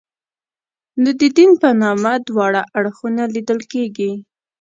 نو 1.01 1.09
د 1.19 1.21
دین 1.37 1.51
په 1.61 1.69
نامه 1.81 2.13
دواړه 2.29 2.61
اړخونه 2.77 3.23
لیدل 3.35 3.59
کېږي. 3.71 4.11